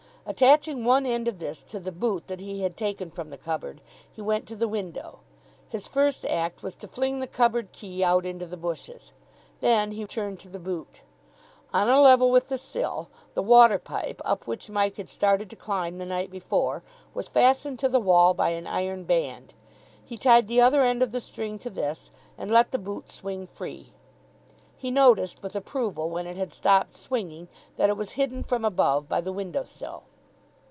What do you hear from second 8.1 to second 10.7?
into the bushes. Then he turned to the